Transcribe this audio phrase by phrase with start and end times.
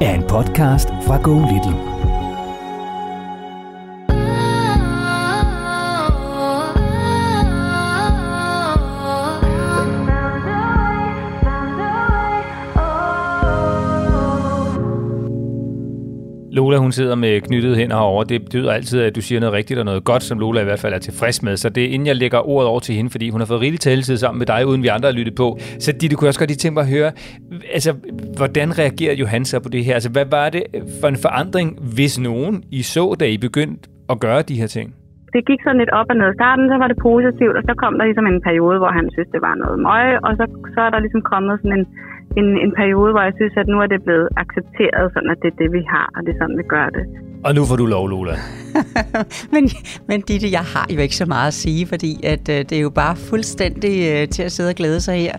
[0.00, 1.93] er en podcast fra Go Little.
[16.54, 18.24] Lola, hun sidder med knyttede hænder herovre.
[18.24, 20.78] Det betyder altid, at du siger noget rigtigt og noget godt, som Lola i hvert
[20.78, 21.56] fald er tilfreds med.
[21.56, 23.80] Så det er inden jeg lægger ordet over til hende, fordi hun har fået rigelig
[23.80, 25.58] taletid sammen med dig, uden vi andre har lyttet på.
[25.78, 27.12] Så de, du kunne også godt lige tænke mig at høre,
[27.72, 27.92] altså,
[28.36, 29.94] hvordan reagerede Johan så på det her?
[29.94, 30.62] Altså, hvad var det
[31.00, 34.94] for en forandring, hvis nogen I så, da I begyndte at gøre de her ting?
[35.34, 36.30] det gik sådan lidt op og ned.
[36.32, 39.06] I starten så var det positivt, og så kom der ligesom en periode, hvor han
[39.14, 40.44] synes, det var noget møg, og så,
[40.74, 41.86] så er der ligesom kommet sådan en,
[42.40, 45.48] en, en periode, hvor jeg synes, at nu er det blevet accepteret, sådan at det
[45.52, 47.04] er det, vi har, og det er sådan, vi gør det.
[47.46, 48.36] Og nu får du lov, Lola.
[49.54, 49.64] men,
[50.08, 52.80] men Ditte, jeg har jo ikke så meget at sige, fordi at, øh, det er
[52.80, 55.36] jo bare fuldstændig øh, til at sidde og glæde sig her.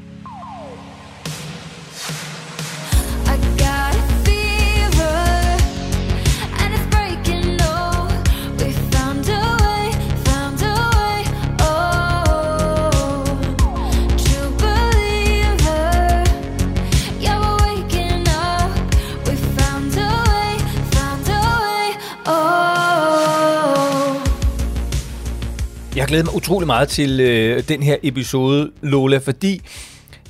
[26.06, 29.62] Jeg glæder mig utrolig meget til øh, den her episode, Lola, fordi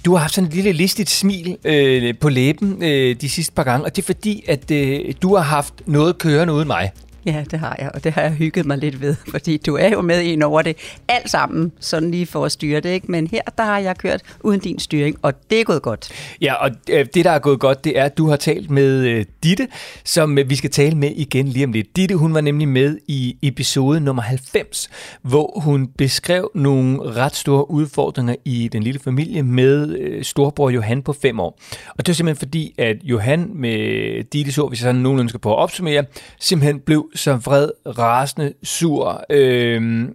[0.06, 3.64] du har haft sådan et lille listigt smil øh, på læben øh, de sidste par
[3.64, 6.92] gange, og det er fordi, at øh, du har haft noget kørende uden mig.
[7.26, 9.90] Ja, det har jeg, og det har jeg hygget mig lidt ved, fordi du er
[9.90, 10.78] jo med ind over det
[11.08, 13.12] alt sammen, sådan lige for at styre det, ikke?
[13.12, 16.10] Men her, der har jeg kørt uden din styring, og det er gået godt.
[16.42, 19.08] Ja, og øh, det, der er gået godt, det er, at du har talt med
[19.08, 19.68] øh, Ditte,
[20.04, 21.96] som øh, vi skal tale med igen lige om lidt.
[21.96, 24.90] Ditte, hun var nemlig med i episode nummer 90,
[25.22, 31.14] hvor hun beskrev nogle ret store udfordringer i den lille familie med storbror Johan på
[31.14, 31.60] fem år.
[31.90, 35.40] Og det var simpelthen fordi, at Johan med Ditte, så hvis jeg sådan nogenlunde skal
[35.40, 36.06] på at opsummere,
[36.40, 40.10] simpelthen blev så vred, rasende, sur, øh,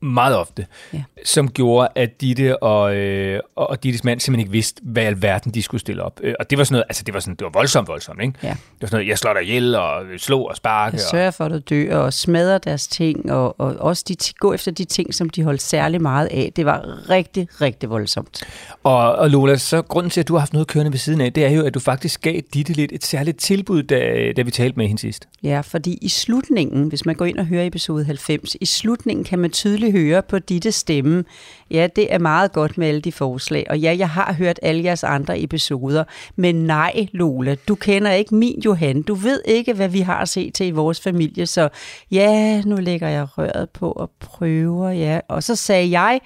[0.00, 1.02] meget ofte, ja.
[1.24, 5.54] som gjorde, at Ditte og, øh, og Dittes mand simpelthen ikke vidste, hvad i alverden
[5.54, 6.20] de skulle stille op.
[6.22, 8.38] Øh, og det var sådan noget, altså det var, sådan, det var voldsomt, voldsomt, ikke?
[8.42, 8.48] Ja.
[8.48, 10.96] Det var sådan noget, jeg slår dig ihjel og slår og sparke.
[10.96, 14.52] Jeg sørger for, at du dør og smadrer deres ting, og, og også de, gå
[14.52, 16.52] efter de ting, som de holdt særlig meget af.
[16.56, 18.44] Det var rigtig, rigtig voldsomt.
[18.82, 21.32] Og, og Lola, så grunden til, at du har haft noget kørende ved siden af,
[21.32, 24.50] det er jo, at du faktisk gav Ditte lidt et særligt tilbud, da, da vi
[24.50, 25.28] talte med hende sidst.
[25.42, 29.38] Ja, fordi i slutningen, hvis man går ind og hører episode 90, i slutningen kan
[29.38, 31.24] man tydeligt høre på Ditte stemme,
[31.70, 33.66] ja, det er meget godt med alle de forslag.
[33.70, 36.04] Og ja, jeg har hørt alle jeres andre episoder,
[36.36, 39.02] men nej, Lola, du kender ikke min Johan.
[39.02, 41.68] Du ved ikke, hvad vi har at se til i vores familie, så
[42.10, 45.20] ja, nu lægger jeg røret på og prøver, ja.
[45.28, 46.20] Og så sagde jeg,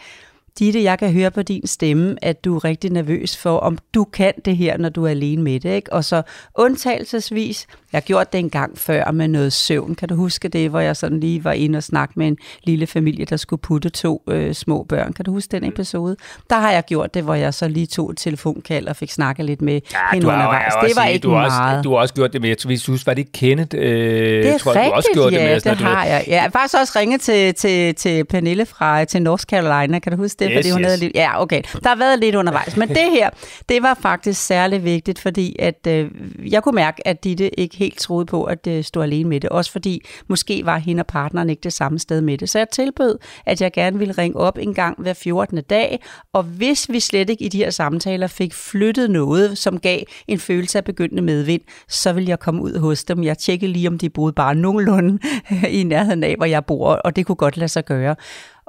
[0.59, 4.05] Ditte, jeg kan høre på din stemme, at du er rigtig nervøs for, om du
[4.05, 5.75] kan det her, når du er alene med det.
[5.75, 5.93] Ikke?
[5.93, 6.23] Og så
[6.55, 9.95] undtagelsesvis, jeg har gjort det en gang før med noget søvn.
[9.95, 12.87] Kan du huske det, hvor jeg sådan lige var inde og snakke med en lille
[12.87, 15.13] familie, der skulle putte to øh, små børn?
[15.13, 16.17] Kan du huske den episode?
[16.51, 19.45] Der har jeg gjort det, hvor jeg så lige tog et telefonkald og fik snakket
[19.47, 20.73] lidt med ja, hende undervejs.
[20.83, 21.77] Det var ikke du meget.
[21.77, 23.77] Også, du har også gjort det med, jeg tror, var det Kenneth?
[23.79, 26.25] Øh, det er tror, rigtigt, du også gjort ja, det, med, det har jeg.
[26.29, 29.99] Jeg har faktisk også ringet til, til, til Pernille fra til North Carolina.
[29.99, 30.49] Kan du huske det?
[30.51, 30.87] Yes, fordi hun yes.
[30.87, 31.63] havde lidt, ja, okay.
[31.83, 32.77] Der har været lidt undervejs.
[32.77, 33.31] Men det her,
[33.69, 36.11] det var faktisk særlig vigtigt, fordi at, øh,
[36.53, 39.51] jeg kunne mærke, at Ditte ikke helt troede på, at øh, stå alene med det.
[39.51, 42.51] Også fordi måske var hende og partneren ikke det samme sted med det.
[42.51, 45.63] Så jeg tilbød, at jeg gerne ville ringe op en gang hver 14.
[45.63, 46.03] dag,
[46.33, 50.39] og hvis vi slet ikke i de her samtaler fik flyttet noget, som gav en
[50.39, 53.25] følelse af begyndende medvind, så ville jeg komme ud hos dem.
[53.25, 55.19] Jeg tjekkede lige, om de boede bare nogenlunde
[55.81, 58.17] i nærheden af, hvor jeg bor, og det kunne godt lade sig gøre.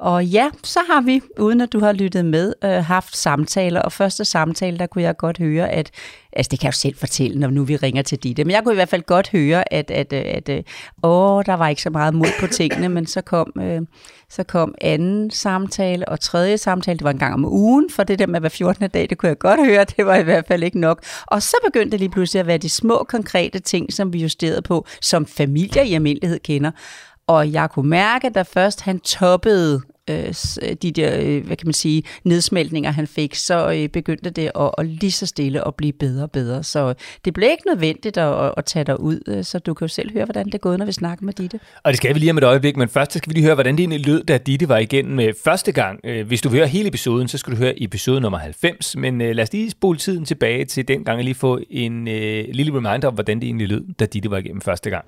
[0.02, 3.80] Og ja, så har vi, uden at du har lyttet med, øh, haft samtaler.
[3.80, 5.90] Og første samtale, der kunne jeg godt høre, at
[6.32, 8.62] altså det kan jeg jo selv fortælle, når nu vi ringer til Ditte, men jeg
[8.62, 10.64] kunne i hvert fald godt høre, at, at, øh, at, at
[11.02, 13.80] åh, der var ikke så meget mod på tingene, men så kom, øh,
[14.30, 18.18] så kom anden samtale og tredje samtale, det var en gang om ugen, for det
[18.18, 18.90] der med hver 14.
[18.90, 21.02] dag, det kunne jeg godt høre, det var i hvert fald ikke nok.
[21.26, 24.62] Og så begyndte det lige pludselig at være de små konkrete ting, som vi justerede
[24.62, 26.70] på, som familier i almindelighed kender.
[27.26, 31.66] Og jeg kunne mærke, da først han toppede Øh, øh, de der, øh, hvad kan
[31.66, 35.74] man sige, nedsmeltninger, han fik, så øh, begyndte det at, at lige så stille at
[35.74, 36.62] blive bedre og bedre.
[36.62, 36.94] Så øh,
[37.24, 40.12] det blev ikke nødvendigt at, at tage dig ud, øh, så du kan jo selv
[40.12, 41.60] høre, hvordan det er gået, når vi snakker med Ditte.
[41.84, 43.76] Og det skal vi lige om et øjeblik, men først skal vi lige høre, hvordan
[43.76, 46.00] det egentlig lød, da Ditte var igennem med første gang.
[46.26, 49.40] Hvis du vil høre hele episoden, så skal du høre episode nummer 90, men lad
[49.40, 53.08] os lige spole tiden tilbage til den gang, og lige få en øh, lille reminder
[53.08, 55.04] om, hvordan det egentlig lød, da Ditte var igennem første gang.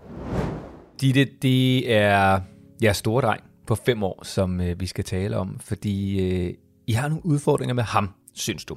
[1.00, 2.40] Ditte, det er
[2.82, 6.48] jeres store dreng på fem år, som øh, vi skal tale om, fordi øh,
[6.86, 8.74] I har nogle udfordringer med ham, synes du.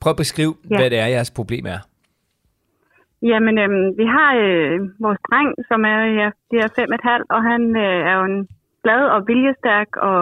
[0.00, 0.76] Prøv at beskrive, ja.
[0.76, 1.80] hvad det er, jeres problem er.
[3.30, 7.30] Jamen, øh, vi har øh, vores dreng, som er, ja, de er fem et halvt,
[7.36, 8.48] og han øh, er jo en
[8.84, 10.20] glad og viljestærk og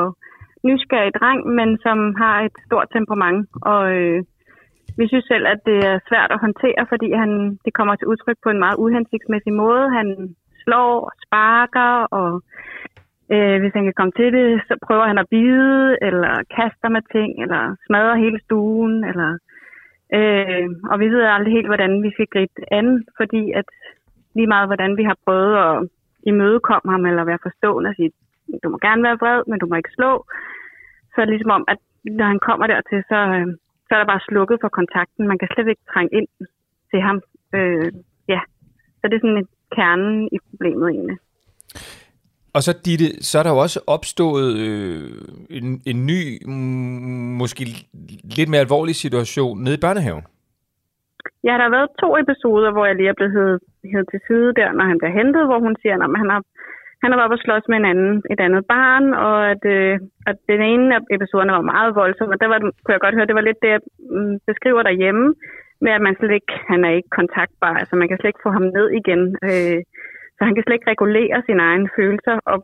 [0.68, 3.48] nysgerrig dreng, men som har et stort temperament.
[3.72, 4.18] Og øh,
[4.98, 7.30] vi synes selv, at det er svært at håndtere, fordi han,
[7.64, 9.84] det kommer til udtryk på en meget uhensigtsmæssig måde.
[9.98, 10.08] Han
[10.62, 12.28] slår og sparker og
[13.34, 17.02] Øh, hvis han kan komme til det, så prøver han at bide, eller kaster med
[17.16, 19.30] ting, eller smadrer hele stuen, eller...
[20.18, 23.68] Øh, og vi ved aldrig helt, hvordan vi skal gribe det an, fordi at
[24.34, 25.88] lige meget, hvordan vi har prøvet at
[26.30, 28.12] imødekomme ham, eller være forstående og sige,
[28.62, 30.10] du må gerne være vred, men du må ikke slå.
[31.12, 33.46] Så er det ligesom om, at når han kommer dertil, så, øh,
[33.86, 35.28] så er der bare slukket for kontakten.
[35.28, 36.28] Man kan slet ikke trænge ind
[36.90, 37.20] til ham.
[37.54, 37.92] Øh,
[38.28, 38.40] ja,
[38.98, 41.18] så det er sådan kernen i problemet egentlig.
[42.56, 45.10] Og så, Ditte, så er der jo også opstået øh,
[45.58, 46.20] en, en ny,
[47.42, 47.64] måske
[48.38, 50.24] lidt mere alvorlig situation nede i børnehaven.
[51.46, 53.60] Ja, der har været to episoder, hvor jeg lige er blevet
[53.92, 56.42] hævet til side der, når han bliver hentet, hvor hun siger, at han har,
[57.02, 59.94] han har været på slås med en anden, et andet barn, og at, øh,
[60.30, 63.28] at den ene af episoderne var meget voldsom, og der var, kunne jeg godt høre,
[63.30, 63.82] det var lidt det, jeg
[64.16, 65.26] mm, beskriver derhjemme,
[65.84, 68.50] med at man slet ikke, han er ikke kontaktbar, altså man kan slet ikke få
[68.58, 69.22] ham ned igen.
[69.48, 69.78] Øh,
[70.42, 72.36] så han kan slet ikke regulere sine egne følelser.
[72.52, 72.58] Og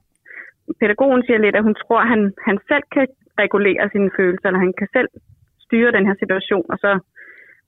[0.81, 3.07] pædagogen siger lidt, at hun tror, at han, han selv kan
[3.43, 5.11] regulere sine følelser, eller han kan selv
[5.65, 6.93] styre den her situation, og så,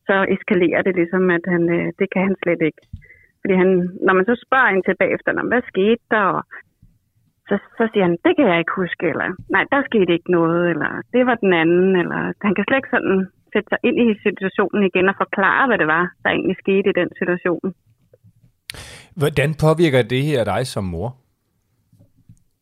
[0.09, 2.83] så eskalerer det ligesom, at han, øh, det kan han slet ikke.
[3.41, 3.71] Fordi han,
[4.07, 6.43] når man så spørger ind til bagefter, hvad skete der, og
[7.49, 10.63] så, så siger han, det kan jeg ikke huske, eller nej, der skete ikke noget,
[10.73, 13.19] eller det var den anden, eller han kan slet ikke sådan
[13.53, 16.99] sætte sig ind i situationen igen og forklare, hvad det var, der egentlig skete i
[17.01, 17.69] den situation.
[19.17, 21.09] Hvordan påvirker det her dig som mor?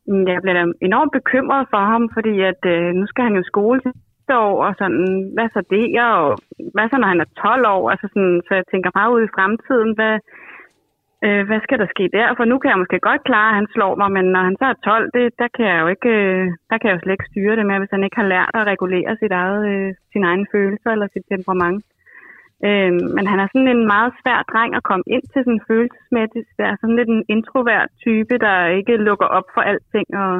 [0.08, 3.42] Mm, jeg bliver da enormt bekymret for ham, fordi at øh, nu skal han jo
[3.42, 3.92] skole til
[4.46, 6.38] år, og sådan, hvad så det, og
[6.74, 9.34] hvad så når han er 12 år, altså sådan, så jeg tænker meget ud i
[9.36, 10.16] fremtiden, hvad,
[11.24, 12.26] øh, hvad skal der ske der?
[12.36, 14.66] For nu kan jeg måske godt klare, at han slår mig, men når han så
[14.72, 17.30] er 12, det, der, kan jeg jo ikke, øh, der kan jeg jo slet ikke
[17.30, 20.46] styre det med, hvis han ikke har lært at regulere sit eget, øh, sin egen
[20.52, 21.80] følelser eller sit temperament.
[22.66, 26.48] Øh, men han er sådan en meget svær dreng at komme ind til sådan følelsesmæssigt.
[26.56, 30.32] Det er sådan lidt en introvert type, der ikke lukker op for alting, og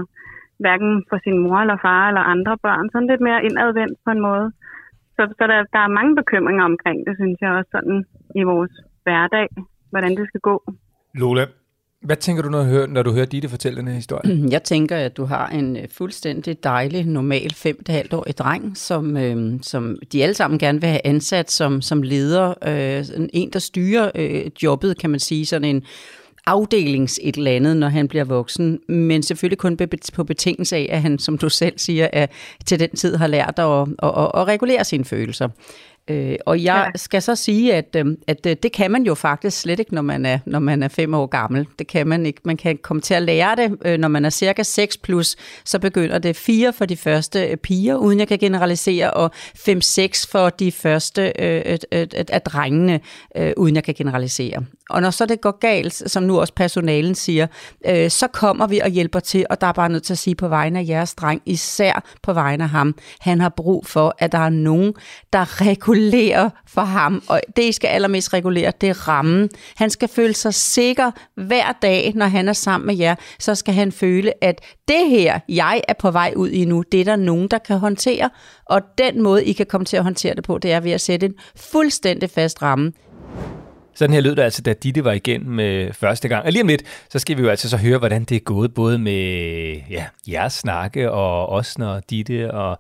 [0.63, 2.87] hverken for sin mor eller far eller andre børn.
[2.93, 4.47] Sådan lidt mere indadvendt på en måde.
[5.17, 7.99] Så, så der, der er mange bekymringer omkring det, synes jeg også sådan
[8.41, 8.75] i vores
[9.05, 9.47] hverdag,
[9.91, 10.57] hvordan det skal gå.
[11.15, 11.45] Lola,
[12.03, 14.39] hvad tænker du, når du hører, når du hører Ditte fortælle den her historie?
[14.51, 19.99] Jeg tænker, at du har en øh, fuldstændig dejlig, normal 5,5-årig dreng, som, øh, som
[20.13, 22.55] de alle sammen gerne vil have ansat som, som leder.
[22.67, 25.83] Øh, en, der styrer øh, jobbet, kan man sige, sådan en
[26.47, 29.77] afdelings et eller andet, når han bliver voksen, men selvfølgelig kun
[30.15, 32.31] på betingelse af, at han, som du selv siger, at
[32.67, 35.49] til den tid har lært at, at, at, at regulere sine følelser.
[36.09, 36.99] Øh, og jeg ja.
[36.99, 40.03] skal så sige, at, øh, at øh, det kan man jo faktisk slet ikke, når
[40.03, 41.67] man, er, når man er fem år gammel.
[41.79, 42.41] Det kan man ikke.
[42.45, 45.79] Man kan komme til at lære det, øh, når man er cirka 6 plus, så
[45.79, 50.73] begynder det 4 for de første piger, uden jeg kan generalisere, og 5-6 for de
[50.73, 51.79] første øh,
[52.29, 53.01] af drengene,
[53.37, 54.65] øh, uden jeg kan generalisere.
[54.91, 57.47] Og når så det går galt, som nu også personalen siger,
[57.87, 60.35] øh, så kommer vi og hjælper til, og der er bare nødt til at sige
[60.35, 64.33] på vegne af jeres dreng, især på vegne af ham, han har brug for, at
[64.33, 64.95] der er nogen,
[65.33, 69.49] der regulerer for ham, og det I skal allermest regulere, det er rammen.
[69.77, 73.75] Han skal føle sig sikker hver dag, når han er sammen med jer, så skal
[73.75, 77.17] han føle, at det her, jeg er på vej ud i nu, det er der
[77.17, 78.31] nogen, der kan håndtere,
[78.65, 81.01] og den måde, I kan komme til at håndtere det på, det er ved at
[81.01, 82.93] sætte en fuldstændig fast ramme.
[83.99, 86.45] Sådan her lød det altså, da Ditte var igen med første gang.
[86.45, 88.75] Og lige om lidt, så skal vi jo altså så høre, hvordan det er gået,
[88.75, 92.79] både med ja, jeres snakke, og os, når Ditte og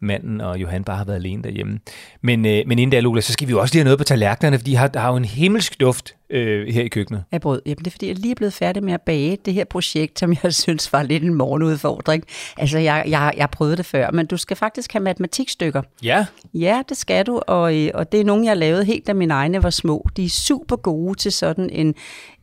[0.00, 1.78] manden og Johan bare har været alene derhjemme.
[2.22, 4.04] Men, øh, men inden da, Lola, så skal vi jo også lige have noget på
[4.04, 7.24] tallerkenerne, for de har, har jo en himmelsk duft øh, her i køkkenet.
[7.32, 7.62] Af brød.
[7.66, 10.18] Jamen, det er fordi, jeg lige er blevet færdig med at bage det her projekt,
[10.18, 12.24] som jeg synes var lidt en morgenudfordring.
[12.56, 15.82] Altså, jeg, jeg, jeg prøvede det før, men du skal faktisk have matematikstykker.
[16.02, 16.26] Ja.
[16.54, 19.34] Ja, det skal du, og, øh, og det er nogle, jeg lavede helt da mine
[19.34, 20.08] egne var små.
[20.16, 21.94] De er super gode til sådan en,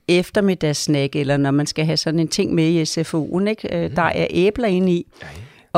[0.07, 3.50] eftermiddagssnack, eller når man skal have sådan en ting med i SFO'en.
[3.50, 3.88] Ikke?
[3.88, 3.95] Mm.
[3.95, 5.05] Der er æbler inde i.
[5.21, 5.27] Ej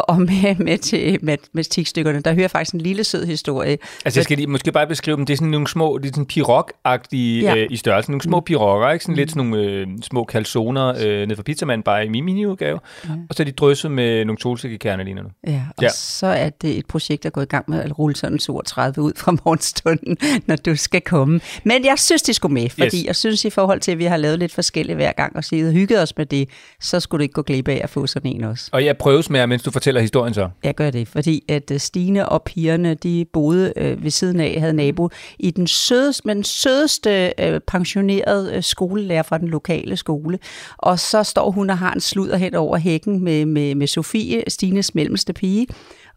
[0.01, 3.77] og med, med til matematikstykkerne, der hører faktisk en lille sød historie.
[4.05, 6.13] Altså jeg skal lige, måske bare beskrive dem, det er sådan nogle små, det er
[6.13, 7.55] sådan pirog-agtige ja.
[7.55, 9.03] øh, i størrelsen, nogle små piroger, ikke?
[9.03, 9.17] Sådan mm.
[9.17, 13.09] lidt sådan nogle øh, små calzoner øh, ned fra pizzamanden, bare i min mini-udgave, ja.
[13.29, 15.21] og så er de drysset med nogle solsikkekerner lige nu.
[15.47, 15.89] Ja, og ja.
[15.89, 19.01] så er det et projekt, der er gået i gang med at rulle sådan 32
[19.01, 21.39] ud fra morgenstunden, når du skal komme.
[21.63, 23.05] Men jeg synes, de skulle med, fordi yes.
[23.05, 25.67] jeg synes i forhold til, at vi har lavet lidt forskellige hver gang, og siddet
[25.67, 26.49] og hygget os med det,
[26.81, 28.69] så skulle du ikke gå glip af at få sådan en også.
[28.71, 30.49] Og jeg prøves med, mens du fortæller fortæller historien så?
[30.63, 34.59] Jeg gør det, fordi at øh, Stine og pigerne, de boede øh, ved siden af,
[34.59, 40.39] havde nabo i den sødeste, men sødeste øh, pensionerede øh, skolelærer fra den lokale skole.
[40.77, 44.43] Og så står hun og har en sludder hen over hækken med, med, med Sofie,
[44.47, 45.67] Stines mellemste pige,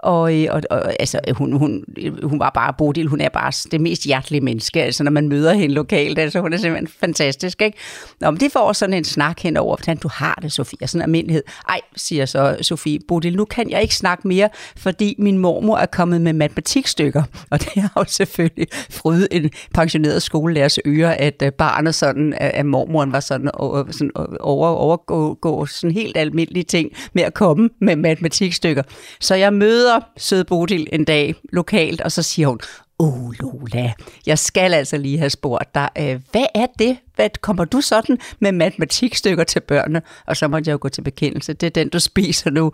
[0.03, 1.85] og, øh, og, og altså, hun, hun,
[2.23, 5.53] hun var bare Bodil, hun er bare det mest hjertelige menneske, altså når man møder
[5.53, 7.79] hende lokalt, altså hun er simpelthen fantastisk, ikke?
[8.21, 11.03] Nå, men de får sådan en snak henover, hvordan du har det, Sofie, sådan en
[11.03, 11.43] almindelighed.
[11.69, 15.87] Ej, siger så Sofie, Bodil, nu kan jeg ikke snakke mere, fordi min mormor er
[15.87, 21.53] kommet med matematikstykker, og det har jo selvfølgelig frydet en pensioneret skolelærers ører, at øh,
[21.53, 27.23] barnet sådan, at mormoren var sådan, over, sådan over, overgå sådan helt almindelige ting med
[27.23, 28.83] at komme med matematikstykker.
[29.21, 32.61] Så jeg møder møder søde Bodil en dag lokalt, og så siger hun,
[32.99, 33.93] Åh, oh, Lola,
[34.27, 36.97] jeg skal altså lige have spurgt dig, øh, hvad er det?
[37.15, 40.03] Hvad, kommer du sådan med matematikstykker til børnene?
[40.27, 41.53] Og så måtte jeg jo gå til bekendelse.
[41.53, 42.73] Det er den, du spiser nu.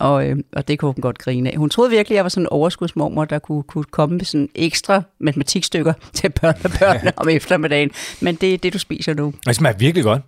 [0.00, 1.56] Og, øh, og det kunne hun godt grine af.
[1.56, 4.48] Hun troede virkelig, at jeg var sådan en overskudsmormor, der kunne, kunne komme med sådan
[4.54, 7.90] ekstra matematikstykker til børnene om eftermiddagen.
[8.20, 9.34] Men det er det, du spiser nu.
[9.46, 10.22] Det smager virkelig godt.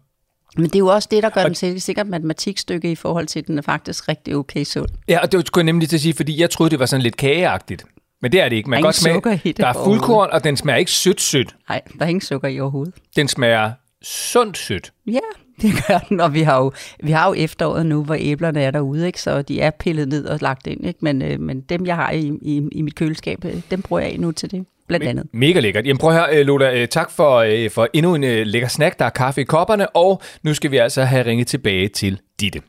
[0.56, 3.38] Men det er jo også det, der gør den til sikkert matematikstykke i forhold til,
[3.38, 4.88] at den er faktisk rigtig okay sund.
[5.08, 7.02] Ja, og det skulle jeg nemlig til at sige, fordi jeg troede, det var sådan
[7.02, 7.84] lidt kageagtigt.
[8.22, 8.70] Men det er det ikke.
[8.70, 11.56] Man der er godt smage, i det Der er fuldkorn, og den smager ikke sødt-sødt.
[11.68, 12.94] Nej, der er ingen sukker i overhovedet.
[13.16, 14.92] Den smager sundt sødt.
[15.06, 15.18] Ja,
[15.62, 18.70] det gør den, og vi har jo, vi har jo efteråret nu, hvor æblerne er
[18.70, 19.20] derude, ikke?
[19.20, 20.86] så de er pillet ned og lagt ind.
[20.86, 20.98] Ikke?
[21.02, 24.18] Men, øh, men dem, jeg har i, i, i mit køleskab, øh, dem bruger jeg
[24.18, 25.26] nu til det blandt andet.
[25.32, 25.86] Mega lækkert.
[25.86, 28.98] Jamen prøv høre, øh, Lola, øh, tak for, øh, for endnu en lækker snack.
[28.98, 32.60] Der er kaffe i kopperne, og nu skal vi altså have ringet tilbage til Ditte.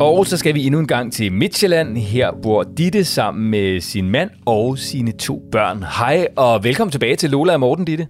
[0.00, 1.96] Og så skal vi endnu en gang til Midtjylland.
[1.96, 5.82] Her bor Ditte sammen med sin mand og sine to børn.
[5.98, 8.06] Hej og velkommen tilbage til Lola og Morten, Ditte.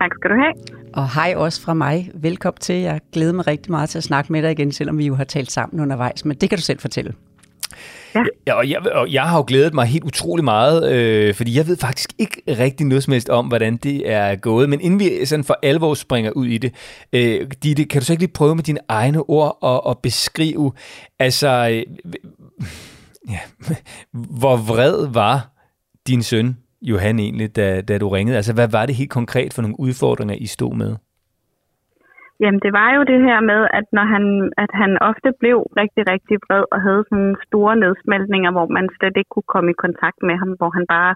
[0.00, 0.77] Tak skal du have.
[0.98, 2.10] Og hej også fra mig.
[2.14, 2.74] Velkommen til.
[2.74, 5.24] Jeg glæder mig rigtig meget til at snakke med dig igen, selvom vi jo har
[5.24, 6.24] talt sammen undervejs.
[6.24, 7.14] Men det kan du selv fortælle.
[8.14, 8.22] Ja.
[8.46, 11.66] ja og, jeg, og jeg har jo glædet mig helt utrolig meget, øh, fordi jeg
[11.66, 14.68] ved faktisk ikke rigtig noget som helst om, hvordan det er gået.
[14.68, 16.74] Men inden vi sådan for alvor springer ud i det,
[17.12, 20.72] øh, Ditte, kan du så ikke lige prøve med dine egne ord at, at beskrive,
[21.18, 21.82] altså, øh,
[23.28, 23.40] ja,
[24.40, 25.52] hvor vred var
[26.06, 28.36] din søn Johan egentlig, da, da du ringede?
[28.36, 30.92] Altså, hvad var det helt konkret for nogle udfordringer, I stod med?
[32.42, 34.24] Jamen, det var jo det her med, at når han,
[34.64, 39.16] at han ofte blev rigtig, rigtig vred og havde sådan store nedsmeltninger, hvor man slet
[39.16, 41.14] ikke kunne komme i kontakt med ham, hvor han bare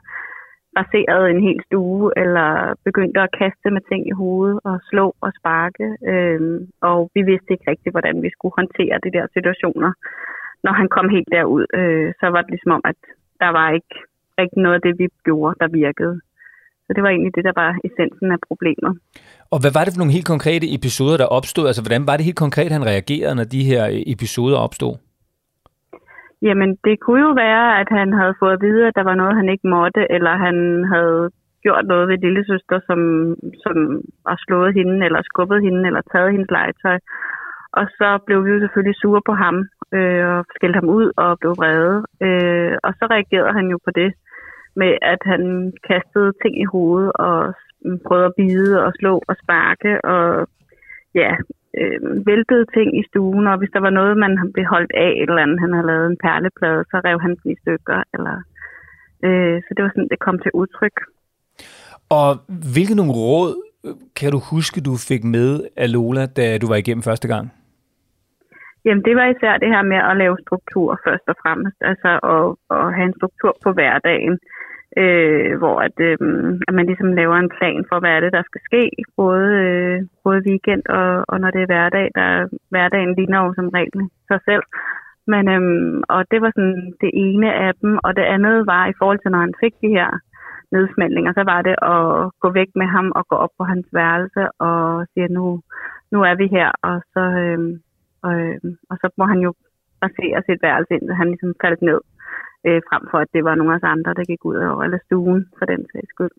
[0.78, 2.49] baserede en hel stue, eller
[2.88, 5.87] begyndte at kaste med ting i hovedet og slå og sparke.
[6.12, 9.92] Øhm, og vi vidste ikke rigtigt, hvordan vi skulle håndtere de der situationer.
[10.64, 13.00] Når han kom helt derud, øh, så var det ligesom om, at
[13.42, 13.95] der var ikke
[14.41, 16.15] rigtig noget af det, vi gjorde, der virkede.
[16.87, 18.93] Så det var egentlig det, der var essensen af problemet.
[19.53, 21.67] Og hvad var det for nogle helt konkrete episoder, der opstod?
[21.67, 23.83] Altså, hvordan var det helt konkret, han reagerede, når de her
[24.15, 24.95] episoder opstod?
[26.47, 29.39] Jamen, det kunne jo være, at han havde fået at vide, at der var noget,
[29.41, 30.57] han ikke måtte, eller han
[30.95, 31.31] havde
[31.65, 33.01] gjort noget ved lille søster, som,
[33.65, 33.77] som
[34.31, 36.99] har slået hende, eller skubbet hende, eller taget hendes legetøj.
[37.79, 39.57] Og så blev vi jo selvfølgelig sure på ham,
[39.97, 41.97] øh, og skældte ham ud og blev vrede.
[42.26, 44.11] Øh, og så reagerede han jo på det
[44.81, 45.43] med, at han
[45.91, 50.49] kastede ting i hovedet og mm, prøvede at bide og slå og sparke og
[51.14, 51.33] ja,
[51.81, 53.47] øh, væltede ting i stuen.
[53.47, 56.23] Og hvis der var noget, man blev holdt af, eller andet, han havde lavet en
[56.26, 57.99] perleplade, så rev han den i stykker.
[58.14, 58.37] Eller,
[59.26, 60.97] øh, så det var sådan, det kom til udtryk.
[62.19, 62.31] Og
[62.75, 63.52] hvilke nogle råd
[63.87, 67.52] øh, kan du huske, du fik med af Lola, da du var igennem første gang?
[68.85, 72.47] Jamen, det var især det her med at lave struktur først og fremmest, altså at,
[72.77, 74.39] at have en struktur på hverdagen,
[75.03, 76.19] øh, hvor at, øh,
[76.69, 78.85] at man ligesom laver en plan for, hvad er det, der skal ske,
[79.17, 82.07] både, øh, både weekend og, og når det er hverdag.
[82.15, 84.65] Der, hverdagen ligner jo som regel sig selv.
[85.27, 88.99] Men, øhm, og det var sådan det ene af dem, og det andet var i
[88.99, 90.11] forhold til, når han fik de her
[90.73, 92.05] nedsmeltninger, så var det at
[92.43, 95.61] gå væk med ham og gå op på hans værelse og sige, nu,
[96.12, 97.73] nu er vi her, og så, øhm,
[98.26, 99.50] og, øhm, og så må han jo
[100.02, 102.00] basere sit værelse ind, så han ligesom faldt ned,
[102.67, 104.99] øh, frem for at det var nogle af os andre, der gik ud over, eller
[105.07, 106.37] stuen for den sags skyld.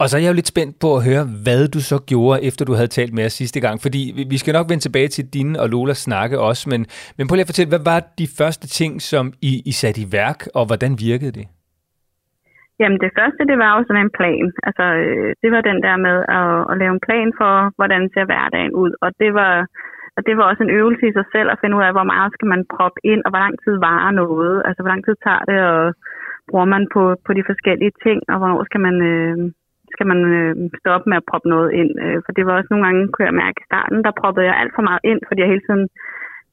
[0.00, 2.62] Og så er jeg jo lidt spændt på at høre, hvad du så gjorde, efter
[2.64, 3.76] du havde talt med os sidste gang.
[3.84, 4.00] Fordi
[4.32, 6.80] vi skal nok vende tilbage til dine og Lolas snakke også, men,
[7.16, 10.08] men prøv lige at fortælle, hvad var de første ting, som I, I satte i
[10.18, 11.46] værk, og hvordan virkede det?
[12.80, 14.46] Jamen det første, det var jo sådan en plan.
[14.68, 18.24] Altså øh, det var den der med at, at lave en plan for, hvordan ser
[18.30, 18.92] hverdagen ud.
[19.04, 19.54] Og det var,
[20.16, 22.30] og det var også en øvelse i sig selv at finde ud af, hvor meget
[22.32, 24.56] skal man proppe ind, og hvor lang tid varer noget.
[24.66, 25.94] Altså hvor lang tid tager det, og
[26.50, 29.36] bruger man på, på de forskellige ting, og hvornår skal man, øh,
[29.94, 31.92] skal man øh, stoppe med at proppe noget ind.
[32.04, 34.56] Øh, for det var også nogle gange, kunne jeg mærke i starten, der proppede jeg
[34.60, 35.86] alt for meget ind, fordi jeg hele tiden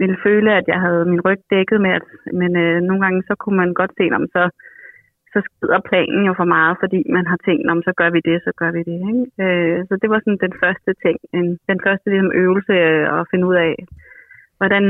[0.01, 2.07] ville føle, at jeg havde min ryg dækket med, at,
[2.41, 4.43] men øh, nogle gange så kunne man godt se, om så
[5.33, 8.37] så skrider planen jo for meget, fordi man har tænkt, om så gør vi det,
[8.47, 8.99] så gør vi det.
[9.11, 9.25] Ikke?
[9.45, 13.27] Øh, så det var sådan den første ting, en, den første ligesom, øvelse øh, at
[13.31, 13.73] finde ud af,
[14.59, 14.85] hvordan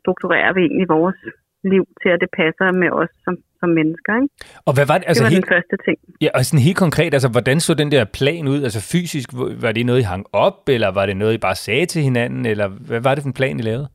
[0.00, 1.20] strukturerer vi egentlig vores
[1.74, 4.12] liv til, at det passer med os som, som mennesker.
[4.22, 4.34] Ikke?
[4.66, 5.06] Og hvad var det?
[5.08, 5.98] Altså det var helt, den første ting.
[6.24, 8.60] Ja, og sådan helt konkret, altså hvordan så den der plan ud?
[8.66, 9.28] Altså fysisk,
[9.64, 12.46] var det noget, I hang op, eller var det noget, I bare sagde til hinanden,
[12.46, 13.88] eller hvad var det for en plan, I lavede?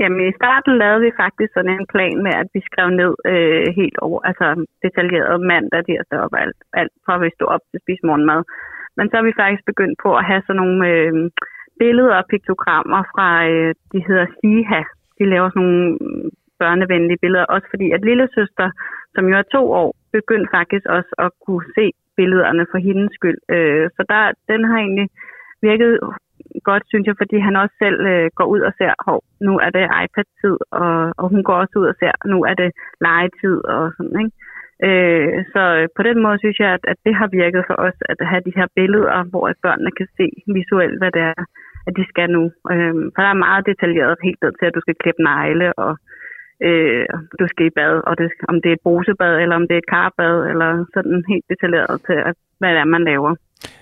[0.00, 3.66] Jamen i starten lavede vi faktisk sådan en plan med, at vi skrev ned øh,
[3.80, 4.46] helt over, altså
[4.84, 8.40] detaljeret mandag, tirsdag og alt, alt fra vi stod op til at spise morgenmad.
[8.96, 11.12] Men så har vi faktisk begyndt på at have sådan nogle øh,
[11.80, 14.82] billeder og piktogrammer fra, øh, de hedder SIHA.
[15.18, 15.98] De laver sådan nogle
[16.60, 18.66] børnevenlige billeder, også fordi at lille søster,
[19.14, 21.86] som jo er to år, begyndte faktisk også at kunne se
[22.16, 23.40] billederne for hendes skyld.
[23.54, 25.08] Øh, så der, den har egentlig
[25.68, 25.92] virket
[26.70, 29.70] godt, synes jeg, fordi han også selv øh, går ud og ser, hov, nu er
[29.76, 32.70] det iPad-tid, og, og hun går også ud og ser, nu er det
[33.06, 34.34] legetid og sådan, ikke?
[34.86, 37.98] Øh, så øh, på den måde synes jeg, at, at det har virket for os,
[38.12, 40.26] at have de her billeder, hvor børnene kan se
[40.58, 41.42] visuelt, hvad det er,
[41.88, 42.44] at de skal nu.
[42.72, 45.92] Øh, for der er meget detaljeret helt ned til, at du skal klippe negle, og
[46.66, 47.04] øh,
[47.40, 49.82] du skal i bad, og det, om det er et brusebad, eller om det er
[49.84, 53.34] et karbad, eller sådan helt detaljeret til, at, hvad det er, man laver.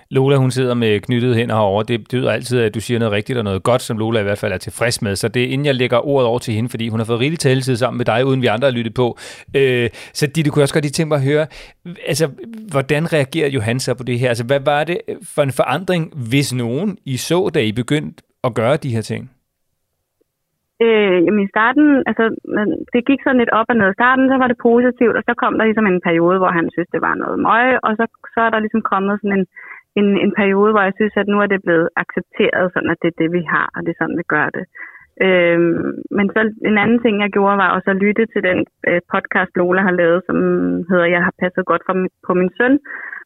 [0.09, 1.85] Lola, hun sidder med knyttede hænder herovre.
[1.87, 4.37] Det betyder altid, at du siger noget rigtigt og noget godt, som Lola i hvert
[4.37, 5.15] fald er tilfreds med.
[5.15, 7.39] Så det er inden jeg lægger ordet over til hende, fordi hun har fået rigelig
[7.39, 9.17] taletid sammen med dig, uden vi andre har lyttet på.
[9.55, 11.47] Øh, så de, du kunne også godt lige tænke mig at høre,
[12.07, 12.29] altså,
[12.71, 14.29] hvordan reagerer Johan så på det her?
[14.29, 14.97] Altså, hvad var det
[15.35, 19.31] for en forandring, hvis nogen I så, da I begyndte at gøre de her ting?
[20.85, 22.25] Øh, jamen i starten, altså
[22.93, 23.89] det gik sådan lidt op og ned.
[23.89, 26.67] I starten, så var det positivt, og så kom der ligesom en periode, hvor han
[26.73, 29.45] synes, det var noget møg, og så, så er der ligesom kommet sådan en,
[29.99, 33.09] en, en periode, hvor jeg synes, at nu er det blevet accepteret, sådan at det
[33.11, 34.65] er det, vi har, og det er sådan, vi gør det.
[35.25, 35.59] Øh,
[36.17, 38.59] men så en anden ting, jeg gjorde, var også at lytte til den
[38.89, 40.37] øh, podcast, Lola har lavet, som
[40.89, 41.95] hedder Jeg har passet godt for,
[42.27, 42.79] på min søn,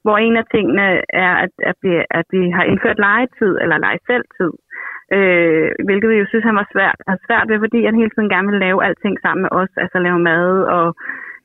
[0.03, 0.85] hvor en af tingene
[1.25, 4.51] er, at, at, vi, at vi har indført legetid, eller lege selv-tid.
[5.15, 8.29] Øh, hvilket jeg jo synes, han var svært, han svært ved, fordi han hele tiden
[8.33, 10.85] gerne ville lave alting sammen med os, altså lave mad og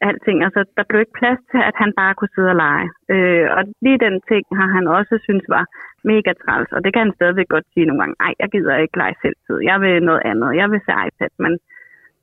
[0.08, 0.38] alting.
[0.46, 2.88] Altså, der blev ikke plads til, at han bare kunne sidde og lege.
[3.14, 5.64] Øh, og lige den ting har han også synes var
[6.12, 8.16] mega træls, og det kan han stadigvæk godt sige nogle gange.
[8.22, 9.56] Nej, jeg gider ikke lege selvtid.
[9.70, 10.50] Jeg vil noget andet.
[10.60, 11.52] Jeg vil se iPad, men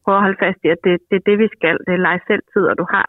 [0.03, 1.77] prøv at holde fast i, at det, det er det, vi skal.
[1.85, 3.07] Det er lege selvtid, og du har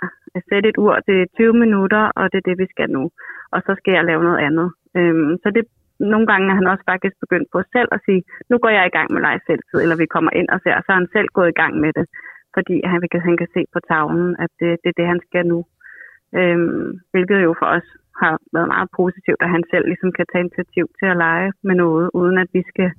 [0.48, 0.94] sæt et ur.
[1.08, 3.04] Det er 20 minutter, og det er det, vi skal nu.
[3.54, 4.68] Og så skal jeg lave noget andet.
[4.96, 5.64] Øhm, så det
[6.12, 8.94] nogle gange er han også faktisk begyndt på selv at sige, nu går jeg i
[8.96, 11.28] gang med lege selvtid, eller vi kommer ind og ser, og så er han selv
[11.36, 12.06] gået i gang med det,
[12.56, 15.58] fordi han, han kan se på tavlen, at det, det er det, han skal nu.
[16.38, 17.88] Øhm, hvilket jo for os
[18.22, 21.74] har været meget positivt, at han selv ligesom kan tage initiativ til at lege med
[21.84, 22.90] noget, uden at vi skal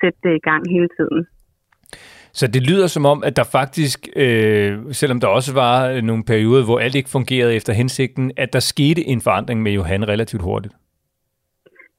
[0.00, 1.20] sætte det i gang hele tiden.
[2.32, 6.24] Så det lyder som om, at der faktisk, øh, selvom der også var øh, nogle
[6.24, 10.42] perioder, hvor alt ikke fungerede efter hensigten, at der skete en forandring med Johan relativt
[10.42, 10.74] hurtigt.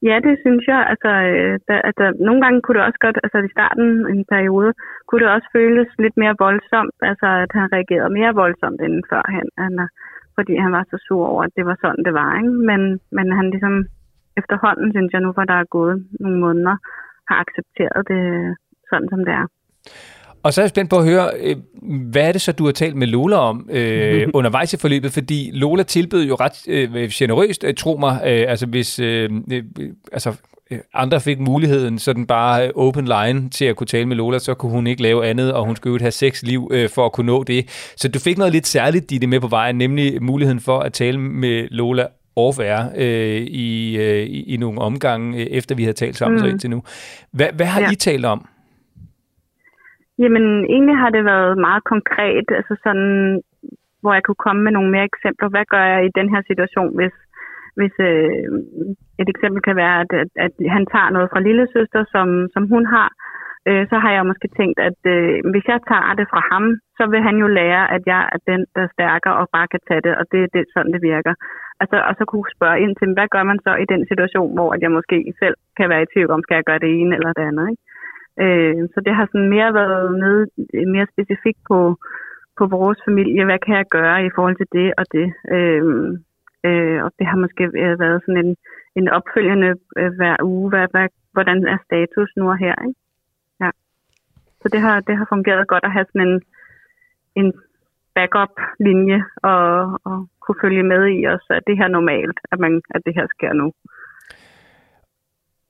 [0.08, 0.80] Ja, det synes jeg.
[0.92, 4.70] Altså, øh, der, altså, nogle gange kunne det også godt, altså i starten en periode,
[5.06, 9.48] kunne det også føles lidt mere voldsomt, altså at han reagerede mere voldsomt end førhen,
[9.62, 9.74] han,
[10.36, 12.30] fordi han var så sur over, at det var sådan, det var.
[12.40, 12.52] Ikke?
[12.70, 12.80] Men,
[13.16, 13.74] men han ligesom
[14.40, 16.76] efterhånden, synes jeg nu, hvor der er gået nogle måneder,
[17.28, 18.22] har accepteret det
[18.90, 19.46] sådan, som det er.
[20.42, 21.56] Og så er jeg spændt på at høre, øh,
[22.10, 25.12] hvad er det så, du har talt med Lola om øh, undervejs i forløbet?
[25.12, 29.64] Fordi Lola tilbød jo ret øh, generøst, øh, tro mig, øh, altså hvis, øh, øh,
[30.12, 30.34] altså
[30.70, 34.54] øh, andre fik muligheden sådan bare open line til at kunne tale med Lola, så
[34.54, 37.26] kunne hun ikke lave andet, og hun skulle have seks liv øh, for at kunne
[37.26, 37.92] nå det.
[37.96, 40.92] Så du fik noget lidt særligt i det med på vejen, nemlig muligheden for at
[40.92, 46.16] tale med Lola off øh, i, øh, i, nogle omgange, øh, efter vi havde talt
[46.16, 46.44] sammen mm.
[46.44, 46.82] så indtil nu.
[47.30, 47.90] Hvad, hvad har ja.
[47.90, 48.46] I talt om?
[50.18, 53.40] Jamen, egentlig har det været meget konkret, altså sådan,
[54.00, 55.48] hvor jeg kunne komme med nogle mere eksempler.
[55.48, 57.14] Hvad gør jeg i den her situation, hvis,
[57.78, 58.46] hvis øh,
[59.22, 62.62] et eksempel kan være, at, at, at han tager noget fra lille søster, som, som
[62.72, 63.08] hun har,
[63.68, 66.64] øh, så har jeg måske tænkt, at øh, hvis jeg tager det fra ham,
[66.98, 69.82] så vil han jo lære, at jeg er den, der er stærkere og bare kan
[69.88, 71.34] tage det, og det er det, sådan, det virker.
[71.82, 74.68] Altså, og så kunne spørge ind til, hvad gør man så i den situation, hvor
[74.74, 77.32] at jeg måske selv kan være i tvivl om, skal jeg gøre det ene eller
[77.32, 77.66] det andet.
[77.70, 77.82] Ikke?
[78.40, 81.96] Øh, så det har sådan mere været nede, øh, mere specifikt på,
[82.58, 83.44] på vores familie.
[83.44, 85.26] Hvad kan jeg gøre i forhold til det og det?
[85.56, 85.84] Øh,
[86.66, 88.56] øh, og det har måske været sådan en,
[88.96, 90.68] en opfølgende øh, hver uge.
[90.68, 92.74] Hvad, hvad, hvordan er status nu og her?
[92.86, 93.00] Ikke?
[93.60, 93.70] Ja.
[94.60, 96.40] Så det har, det har fungeret godt at have sådan en,
[97.34, 97.52] en
[98.14, 102.82] backup-linje og, og kunne følge med i os, at det her er normalt, at, man,
[102.90, 103.72] at det her sker nu.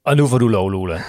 [0.04, 1.02] Og nu får du lov, Lola.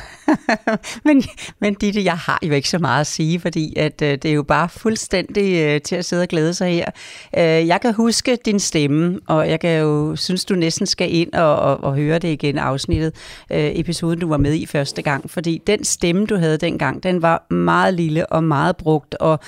[1.06, 1.24] men,
[1.60, 4.34] men Ditte, jeg har jo ikke så meget at sige, fordi at, øh, det er
[4.34, 6.90] jo bare fuldstændig øh, til at sidde og glæde sig her.
[7.38, 11.34] Øh, jeg kan huske din stemme, og jeg kan jo synes, du næsten skal ind
[11.34, 13.16] og, og, og høre det igen, afsnittet,
[13.52, 15.30] øh, episoden, du var med i første gang.
[15.30, 19.40] Fordi den stemme, du havde dengang, den var meget lille og meget brugt, og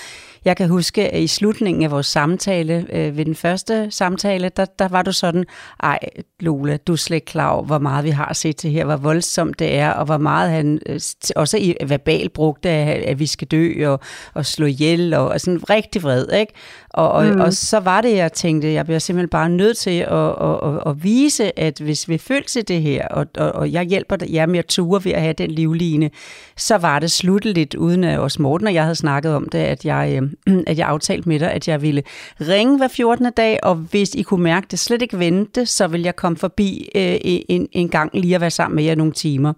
[0.45, 4.65] jeg kan huske, at i slutningen af vores samtale, øh, ved den første samtale, der,
[4.65, 5.45] der var du sådan,
[5.83, 5.99] ej
[6.39, 8.95] Lola, du er slet ikke klar over, hvor meget vi har set til her, hvor
[8.95, 10.99] voldsomt det er, og hvor meget han øh,
[11.35, 13.99] også i verbal brugte, at, at vi skal dø og,
[14.33, 16.53] og slå ihjel, og, og sådan rigtig vred, ikke?
[16.95, 17.41] Og, og, mm.
[17.41, 20.83] og så var det, jeg tænkte, jeg bliver simpelthen bare nødt til at, at, at,
[20.85, 24.45] at vise, at hvis vi følger til det her, og, og, og jeg hjælper jer
[24.45, 26.09] med at ture ved at have den livline,
[26.57, 29.85] så var det slutteligt, uden at også Morten og jeg havde snakket om det, at
[29.85, 32.03] jeg, øh, at jeg aftalte med dig, at jeg ville
[32.41, 33.31] ringe hver 14.
[33.37, 36.89] dag, og hvis I kunne mærke det slet ikke vente, så vil jeg komme forbi
[36.95, 39.53] øh, en, en gang lige at være sammen med jer nogle timer.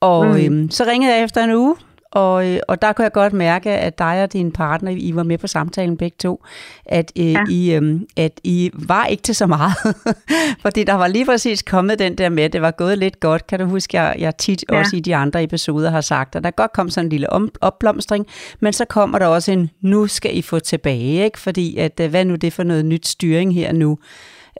[0.00, 0.62] Og mm.
[0.64, 1.76] øh, så ringede jeg efter en uge,
[2.12, 5.22] og, øh, og der kunne jeg godt mærke, at dig og din partner, I var
[5.22, 6.44] med på samtalen begge to,
[6.86, 7.44] at, øh, ja.
[7.50, 9.74] I, øh, at I var ikke til så meget.
[10.62, 13.46] Fordi der var lige præcis kommet den der med, at det var gået lidt godt.
[13.46, 14.78] Kan du huske, jeg, jeg tit ja.
[14.78, 17.50] også i de andre episoder har sagt, at der godt kom sådan en lille om,
[17.60, 18.26] opblomstring,
[18.60, 21.38] men så kommer der også en, nu skal I få tilbage, ikke?
[21.38, 23.98] fordi at, øh, hvad nu det for noget nyt styring her nu?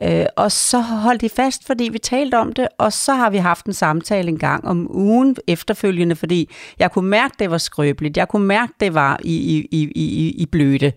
[0.01, 3.37] Øh, og så holdt de fast, fordi vi talte om det, og så har vi
[3.37, 8.17] haft en samtale en gang om ugen efterfølgende, fordi jeg kunne mærke, det var skrøbeligt.
[8.17, 10.91] Jeg kunne mærke, det var i, i, i, i, i bløde.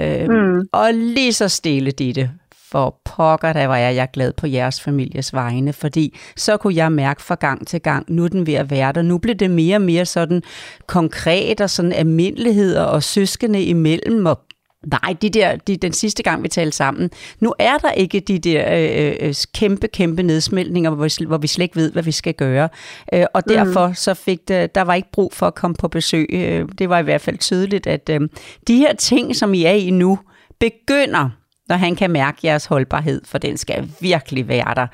[0.00, 0.60] Øh, mm.
[0.72, 2.30] Og lige så stille det
[2.70, 6.92] for pokker, der var jeg, jeg glad på jeres families vegne, fordi så kunne jeg
[6.92, 9.02] mærke fra gang til gang, nu er den ved at være der.
[9.02, 10.42] Nu blev det mere og mere sådan
[10.86, 14.40] konkret og sådan almindeligheder og søskende imellem, og
[14.86, 18.38] Nej, de der, de, den sidste gang, vi talte sammen, nu er der ikke de
[18.38, 22.12] der øh, øh, kæmpe, kæmpe nedsmeltninger, hvor vi, hvor vi slet ikke ved, hvad vi
[22.12, 22.68] skal gøre.
[23.12, 23.56] Øh, og mhm.
[23.56, 23.94] derfor mm.
[23.94, 26.26] så fik det, der var ikke brug for at komme på besøg.
[26.32, 28.20] Øh, det var i hvert fald tydeligt, at øh,
[28.68, 30.18] de her ting, som I er i nu,
[30.60, 31.30] begynder
[31.68, 34.86] når han kan mærke jeres holdbarhed, for den skal virkelig være der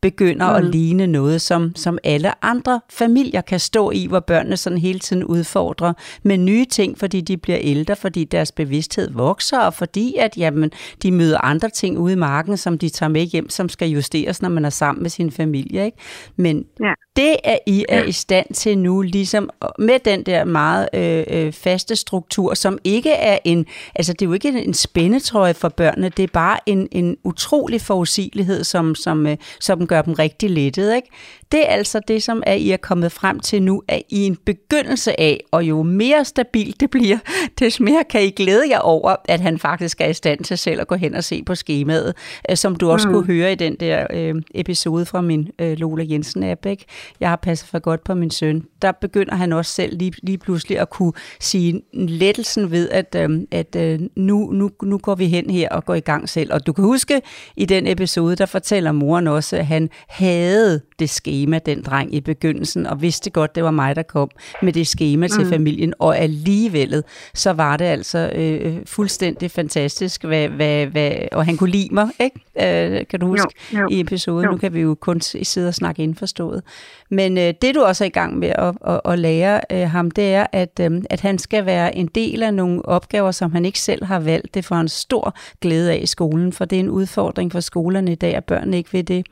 [0.00, 0.56] begynder mm.
[0.56, 4.98] at ligne noget, som, som alle andre familier kan stå i, hvor børnene sådan hele
[4.98, 10.14] tiden udfordrer med nye ting, fordi de bliver ældre, fordi deres bevidsthed vokser, og fordi
[10.18, 10.70] at jamen,
[11.02, 14.42] de møder andre ting ude i marken, som de tager med hjem, som skal justeres,
[14.42, 15.84] når man er sammen med sin familie.
[15.84, 15.98] Ikke?
[16.36, 16.92] Men ja.
[17.16, 21.52] det er I er i stand til nu, ligesom med den der meget øh, øh,
[21.52, 26.08] faste struktur, som ikke er en, altså det er jo ikke en spændetrøje for børnene,
[26.08, 30.96] det er bare en, en utrolig forudsigelighed, som, som, øh, som gør dem rigtig lettet.
[30.96, 31.08] Ikke?
[31.52, 34.36] Det er altså det, som er, I er kommet frem til nu, at I en
[34.36, 37.18] begyndelse af, og jo mere stabilt det bliver,
[37.58, 40.80] des mere kan I glæde jer over, at han faktisk er i stand til selv
[40.80, 42.14] at gå hen og se på skemaet,
[42.50, 43.14] øh, som du også mm.
[43.14, 46.66] kunne høre i den der øh, episode fra min øh, Lola Jensen-app.
[46.66, 46.84] Ikke?
[47.20, 48.64] Jeg har passet for godt på min søn.
[48.82, 53.40] Der begynder han også selv lige, lige pludselig at kunne sige lettelsen ved, at, øh,
[53.50, 56.52] at øh, nu, nu, nu går vi hen her og går i gang selv.
[56.52, 57.20] Og du kan huske,
[57.56, 62.20] i den episode, der fortæller moren også, at han havde det schema, den dreng i
[62.20, 64.30] begyndelsen, og vidste godt, det var mig, der kom
[64.62, 65.32] med det schema mm.
[65.32, 67.02] til familien, og alligevel,
[67.34, 72.08] så var det altså øh, fuldstændig fantastisk, hvad, hvad, hvad, og han kunne lide mig,
[72.20, 72.40] ikke?
[72.60, 74.44] Øh, kan du huske, jo, jo, i episoden?
[74.44, 74.50] Jo.
[74.50, 76.62] Nu kan vi jo kun sidde og snakke indforstået.
[77.10, 80.10] Men øh, det du også er i gang med at, at, at lære øh, ham,
[80.10, 83.64] det er, at, øh, at han skal være en del af nogle opgaver, som han
[83.64, 84.54] ikke selv har valgt.
[84.54, 88.12] Det får en stor glæde af i skolen, for det er en udfordring for skolerne
[88.12, 89.26] i dag, at børn ikke vil det.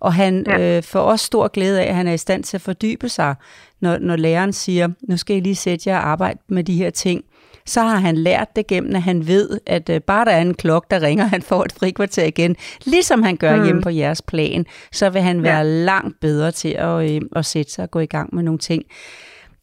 [0.00, 0.76] Og han ja.
[0.76, 3.34] øh, får også stor glæde af, at han er i stand til at fordybe sig,
[3.80, 6.90] når, når læreren siger, nu skal I lige sætte jer og arbejde med de her
[6.90, 7.24] ting
[7.66, 10.54] så har han lært det gennem, at han ved, at øh, bare der er en
[10.54, 13.64] klok, der ringer, han får et frikvarter igen, ligesom han gør mm.
[13.64, 15.62] hjemme på jeres plan, så vil han være ja.
[15.62, 18.84] langt bedre til at, øh, at sætte sig og gå i gang med nogle ting.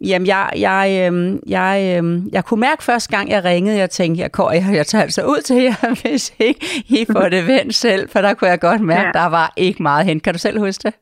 [0.02, 1.14] Jamen, jeg, jeg, øh,
[1.58, 2.04] jeg, øh,
[2.36, 5.42] jeg kunne mærke første gang, jeg ringede, jeg tænkte, jeg, jeg, jeg tager altså ud
[5.48, 6.66] til jer, hvis ikke
[7.00, 9.20] I får det vendt selv, for der kunne jeg godt mærke, ja.
[9.22, 10.20] der var ikke meget hen.
[10.20, 10.94] Kan du selv huske det?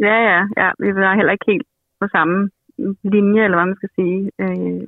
[0.00, 0.68] Ja, ja, ja.
[0.84, 1.66] Vi var heller ikke helt
[2.00, 2.50] på samme
[3.14, 4.20] linje, eller hvad man skal sige.
[4.44, 4.82] Øh,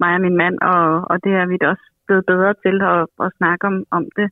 [0.00, 3.02] mig og min mand, og, og det er vi da også blevet bedre til at,
[3.24, 4.28] at snakke om, om det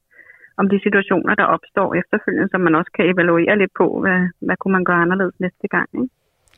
[0.60, 4.56] om de situationer, der opstår efterfølgende, så man også kan evaluere lidt på, hvad, hvad
[4.56, 5.88] kunne man gøre anderledes næste gang.
[5.94, 6.14] Ikke?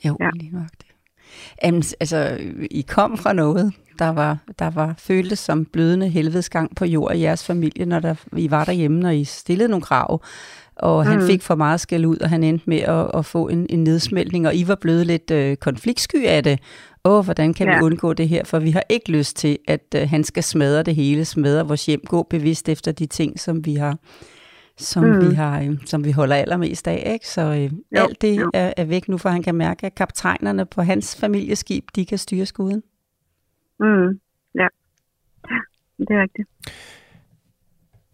[0.07, 0.31] Jo, ja.
[0.35, 0.88] lige nok det.
[1.65, 2.39] Jamen, altså,
[2.71, 7.21] I kom fra noget, der var, der var føltes som blødende helvedesgang på jord i
[7.21, 10.23] jeres familie, når der, I var derhjemme, når I stillede nogle krav,
[10.77, 11.11] og mm.
[11.11, 13.85] han fik for meget skæld ud, og han endte med at, at få en, en
[13.85, 16.59] nedsmeltning, og I var blevet lidt øh, konfliktsky af det,
[17.05, 17.77] åh, hvordan kan ja.
[17.77, 18.45] vi undgå det her?
[18.45, 21.87] For vi har ikke lyst til, at uh, han skal smadre det hele, smadre vores
[21.87, 23.97] hjem, gå bevidst efter de ting, som vi har
[24.79, 25.31] som mm.
[25.31, 27.29] vi har, øh, som vi holder allermest af, ikke?
[27.29, 28.51] Så øh, jo, alt det jo.
[28.55, 32.19] Er, er væk nu, for han kan mærke, at kaptajnerne på hans familieskib, de kan
[32.19, 32.83] styre skuden.
[33.81, 34.21] Mm.
[34.55, 34.69] Ja.
[35.51, 35.59] ja,
[35.99, 36.49] det er rigtigt.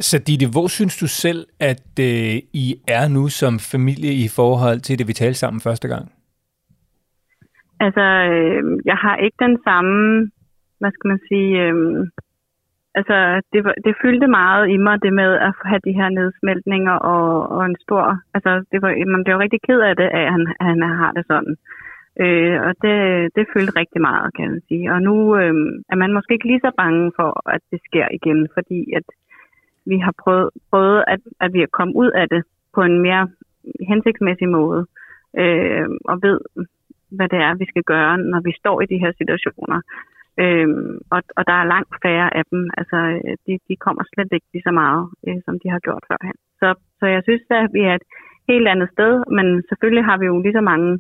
[0.01, 4.81] Så Ditte, hvor synes du selv, at øh, I er nu som familie i forhold
[4.81, 6.13] til det, vi talte sammen første gang?
[7.81, 10.31] Altså, øh, jeg har ikke den samme,
[10.79, 12.07] hvad skal man sige, øh,
[12.99, 13.17] altså,
[13.53, 17.67] det, det fyldte meget i mig, det med at have de her nedsmeltninger og, og
[17.67, 18.05] en stor,
[18.35, 21.25] altså, det var, man blev rigtig ked af det, at han, at han har det
[21.27, 21.57] sådan.
[22.21, 22.97] Øh, og det,
[23.37, 24.93] det fyldte rigtig meget, kan man sige.
[24.93, 25.55] Og nu øh,
[25.93, 29.07] er man måske ikke lige så bange for, at det sker igen, fordi at
[29.87, 32.43] vi har prøvet, prøvet at, at vi er kommet ud af det
[32.75, 33.29] på en mere
[33.89, 34.87] hensigtsmæssig måde.
[35.39, 36.41] Øh, og ved,
[37.17, 39.81] hvad det er, vi skal gøre, når vi står i de her situationer.
[40.43, 42.71] Øhm, og, og der er langt færre af dem.
[42.79, 46.05] Altså, øh, de, de kommer slet ikke lige så meget, øh, som de har gjort
[46.09, 46.39] førhen.
[46.61, 46.69] Så,
[46.99, 48.07] så jeg synes, at vi er et
[48.49, 50.91] helt andet sted, men selvfølgelig har vi jo lige så mange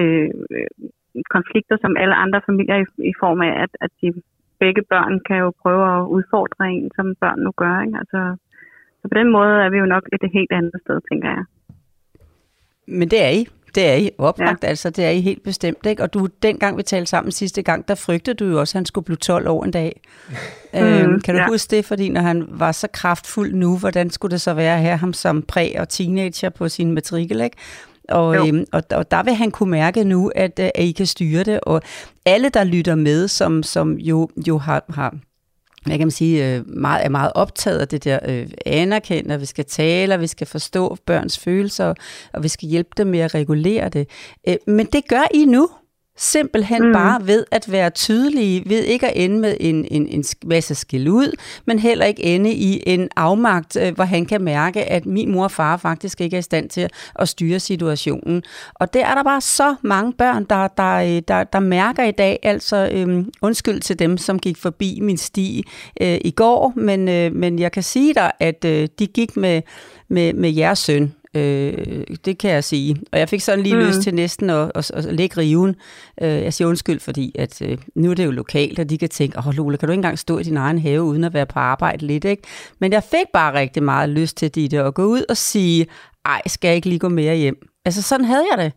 [0.00, 0.70] øh, øh,
[1.36, 4.08] konflikter som alle andre familier i, i form af, at, at de
[4.62, 7.74] begge børn kan jo prøve at udfordre en, som børn nu gør.
[7.84, 7.98] Ikke?
[8.02, 8.20] Altså,
[9.00, 11.44] så på den måde er vi jo nok et helt andet sted, tænker jeg.
[12.98, 13.42] Men det er I.
[13.74, 14.68] Det er I opbragt, ja.
[14.68, 14.90] altså.
[14.90, 16.02] Det er I helt bestemt, ikke?
[16.02, 18.86] Og du, dengang vi talte sammen sidste gang, der frygtede du jo også, at han
[18.86, 20.00] skulle blive 12 år en dag.
[20.74, 21.48] Mm, øhm, kan du ja.
[21.48, 21.84] huske det?
[21.84, 25.12] Fordi når han var så kraftfuld nu, hvordan skulle det så være at have ham
[25.12, 27.56] som præ- og teenager på sin matrikel, ikke?
[28.08, 31.06] Og, øhm, og, og der vil han kunne mærke nu, at, øh, at I kan
[31.06, 31.60] styre det.
[31.60, 31.82] Og
[32.26, 35.14] alle, der lytter med, som, som jo, jo har, har
[35.84, 39.40] hvad kan man sige, øh, meget, er meget optaget af det der øh, anerkende, at
[39.40, 41.94] vi skal tale, og vi skal forstå børns følelser,
[42.32, 44.08] og vi skal hjælpe dem med at regulere det.
[44.48, 45.68] Øh, men det gør I nu.
[46.16, 46.92] Simpelthen mm.
[46.92, 51.08] bare ved at være tydelige, ved ikke at ende med en, en, en masse skil
[51.08, 55.32] ud, men heller ikke ende i en afmagt, øh, hvor han kan mærke, at min
[55.32, 58.42] mor og far faktisk ikke er i stand til at styre situationen.
[58.74, 62.10] Og der er der bare så mange børn, der, der, øh, der, der mærker i
[62.10, 65.64] dag, altså øhm, undskyld til dem, som gik forbi min sti
[66.00, 69.62] øh, i går, men, øh, men jeg kan sige dig, at øh, de gik med,
[70.08, 72.96] med, med jeres søn, Øh, det kan jeg sige.
[73.12, 73.80] Og jeg fik sådan lige mm.
[73.80, 75.76] lyst til næsten at, at, at lægge riven.
[76.22, 79.08] Øh, jeg siger undskyld, fordi at, øh, nu er det jo lokalt, og de kan
[79.08, 81.34] tænke, åh oh, Lola, kan du ikke engang stå i din egen have, uden at
[81.34, 82.42] være på arbejde lidt, ikke?
[82.78, 85.86] Men jeg fik bare rigtig meget lyst til det at gå ud og sige,
[86.24, 87.68] ej, skal jeg ikke lige gå mere hjem?
[87.84, 88.72] Altså sådan havde jeg det.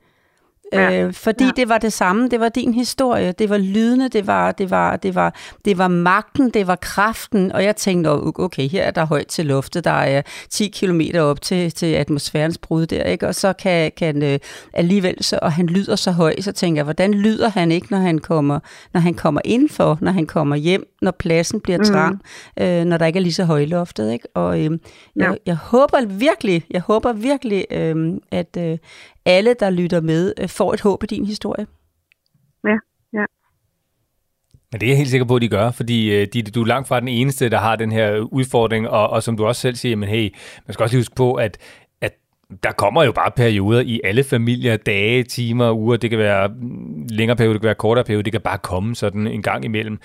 [0.76, 1.04] Ja.
[1.04, 1.52] Øh, fordi ja.
[1.56, 4.96] det var det samme, det var din historie, det var lydende, det var, det, var,
[4.96, 5.36] det, var,
[5.66, 9.46] det var magten, det var kraften, og jeg tænkte, okay, her er der højt til
[9.46, 13.28] loftet, der er 10 km op til, til atmosfærens brud der, ikke?
[13.28, 14.40] og så kan, kan øh,
[14.74, 17.98] alligevel, så, og han lyder så højt, så tænker jeg, hvordan lyder han ikke, når
[17.98, 18.60] han kommer,
[18.94, 21.84] når han kommer indenfor, når han kommer hjem, når pladsen bliver mm.
[21.84, 22.22] trang,
[22.58, 22.64] mm.
[22.64, 24.28] øh, når der ikke er lige så højloftet, ikke?
[24.34, 24.80] og øh, jeg,
[25.16, 25.34] ja.
[25.46, 28.78] jeg håber virkelig, jeg håber virkelig, øh, at, øh,
[29.26, 31.68] alle, der lytter med, øh, får et håb i din historie.
[32.68, 32.78] Ja,
[33.14, 33.26] ja.
[34.72, 36.66] Men det er jeg helt sikker på, at de gør, fordi øh, de, du er
[36.66, 39.76] langt fra den eneste, der har den her udfordring, og, og som du også selv
[39.76, 40.36] siger, men hey,
[40.68, 41.58] man skal også lige huske på, at,
[42.02, 42.14] at
[42.64, 46.52] der kommer jo bare perioder i alle familier, dage, timer, uger, det kan være
[47.10, 50.00] længere periode, det kan være kortere periode, det kan bare komme sådan en gang imellem,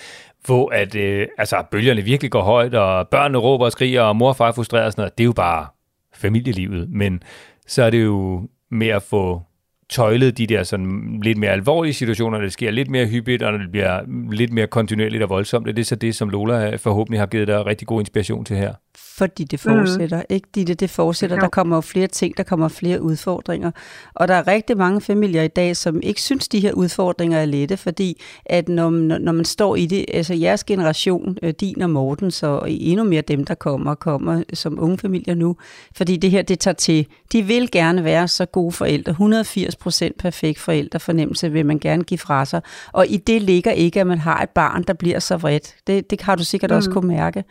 [0.46, 4.28] hvor at, øh, altså, bølgerne virkelig går højt, og børnene råber og skriger, og mor
[4.28, 5.66] og far er frustreret og sådan noget, det er jo bare
[6.14, 7.22] familielivet, men
[7.66, 9.42] så er det jo med at få
[9.90, 13.70] tøjlet de der sådan lidt mere alvorlige situationer, det sker lidt mere hyppigt, og det
[13.70, 14.00] bliver
[14.32, 15.66] lidt mere kontinuerligt og voldsomt.
[15.66, 18.56] Det er så det, som Lola øh, forhåbentlig har givet dig rigtig god inspiration til
[18.56, 18.74] her.
[19.20, 20.24] Fordi det fortsætter, mm.
[20.28, 20.48] ikke?
[20.54, 21.36] De, det, det fortsætter.
[21.36, 21.40] Ja.
[21.40, 23.70] Der kommer jo flere ting, der kommer flere udfordringer.
[24.14, 27.44] Og der er rigtig mange familier i dag, som ikke synes, de her udfordringer er
[27.44, 31.90] lette, fordi at når, når man står i det, altså jeres generation, øh, din og
[31.90, 35.56] Mortens, og endnu mere dem, der kommer, kommer som unge familier nu,
[35.96, 37.06] fordi det her, det tager til.
[37.32, 39.10] De vil gerne være så gode forældre.
[39.10, 42.62] 180 procent perfekt forældrefornemmelse vil man gerne give fra sig.
[42.92, 45.74] Og i det ligger ikke, at man har et barn, der bliver så vredt.
[45.86, 46.76] Det, det har du sikkert mm.
[46.76, 47.44] også kunne mærke.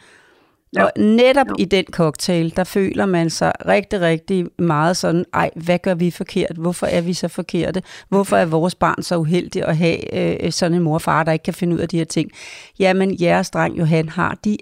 [0.76, 0.84] Ja.
[0.84, 1.54] Og netop ja.
[1.60, 6.12] i den cocktail, der føler man sig rigtig, rigtig meget sådan, ej, hvad gør vi
[6.12, 6.56] forkert?
[6.58, 7.82] Hvorfor er vi så forkerte?
[8.10, 11.32] Hvorfor er vores barn så uheldig at have øh, sådan en mor og far, der
[11.32, 12.32] ikke kan finde ud af de her ting?
[12.80, 14.58] Jamen, jeres dreng Johan har de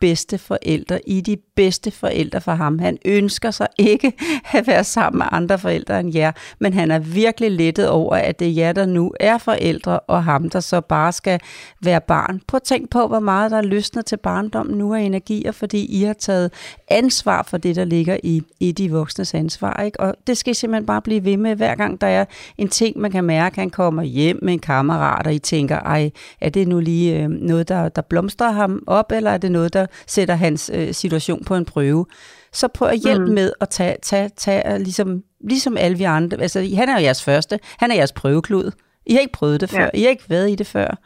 [0.00, 1.00] bedste forældre.
[1.06, 2.78] I de bedste forældre for ham.
[2.78, 4.12] Han ønsker sig ikke
[4.52, 8.38] at være sammen med andre forældre end jer, men han er virkelig lettet over, at
[8.38, 11.40] det er jer, der nu er forældre, og ham, der så bare skal
[11.82, 12.40] være barn.
[12.48, 16.00] Prøv at tænk på, hvor meget der er løsnet til barndommen nu af energier, fordi
[16.00, 16.52] I har taget
[16.88, 19.82] ansvar for det, der ligger i, i de voksnes ansvar.
[19.82, 20.00] Ikke?
[20.00, 22.24] Og det skal I simpelthen bare blive ved med, hver gang der er
[22.58, 26.10] en ting, man kan mærke, han kommer hjem med en kammerat, og I tænker, ej,
[26.40, 29.72] er det nu lige øh, noget, der, der blomstrer ham op, eller er det noget,
[29.72, 32.06] der sætter hans øh, situation på en prøve,
[32.52, 33.32] så prøv at hjælpe mm.
[33.32, 36.42] med at tage, tage, tage ligesom, ligesom alle vi andre.
[36.42, 37.58] Altså, han er jo jeres første.
[37.78, 38.70] Han er jeres prøveklud.
[39.06, 39.82] I har ikke prøvet det før.
[39.82, 39.90] Ja.
[39.94, 40.96] I har ikke været i det før.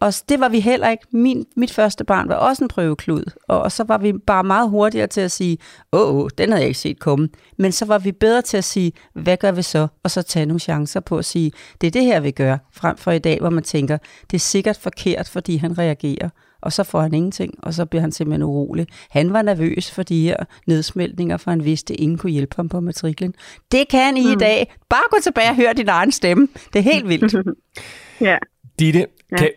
[0.00, 1.06] Og det var vi heller ikke.
[1.12, 3.24] Min, mit første barn var også en prøveklud.
[3.48, 5.58] Og, og så var vi bare meget hurtigere til at sige,
[5.92, 7.28] åh, oh, den havde jeg ikke set komme.
[7.58, 9.86] Men så var vi bedre til at sige, hvad gør vi så?
[10.02, 12.58] Og så tage nogle chancer på at sige, det er det her, vi gør.
[12.72, 13.98] Frem for i dag, hvor man tænker,
[14.30, 16.28] det er sikkert forkert, fordi han reagerer
[16.64, 18.86] og så får han ingenting, og så bliver han simpelthen urolig.
[19.10, 22.68] Han var nervøs for de her nedsmeltninger, for han vidste, at ingen kunne hjælpe ham
[22.68, 23.34] på matriklen.
[23.72, 24.32] Det kan I mm.
[24.32, 24.74] i dag.
[24.90, 26.48] Bare gå tilbage og hør din egen stemme.
[26.72, 27.34] Det er helt vildt.
[28.28, 28.38] ja.
[28.78, 29.36] Ditte, ja.
[29.36, 29.50] Kan,